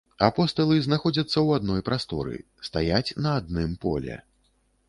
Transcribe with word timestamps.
Апосталы 0.27 0.77
знаходзяцца 0.85 1.33
ў 1.45 1.59
адной 1.61 1.85
прасторы, 1.89 2.39
стаяць 2.69 3.15
на 3.27 3.37
адным 3.43 3.77
поле. 3.85 4.19